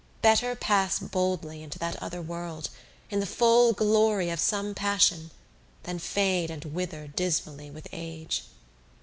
Better 0.23 0.55
pass 0.55 0.97
boldly 0.97 1.61
into 1.61 1.77
that 1.77 1.95
other 2.01 2.23
world, 2.23 2.71
in 3.11 3.19
the 3.19 3.27
full 3.27 3.71
glory 3.71 4.31
of 4.31 4.39
some 4.39 4.73
passion, 4.73 5.29
than 5.83 5.99
fade 5.99 6.49
and 6.49 6.65
wither 6.65 7.05
dismally 7.05 7.69
with 7.69 7.87
age. 7.91 8.45